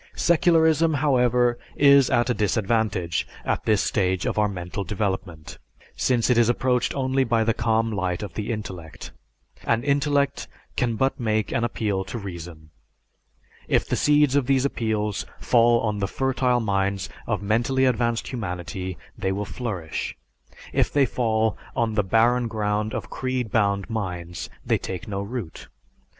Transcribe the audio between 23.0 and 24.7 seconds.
creed bound minds,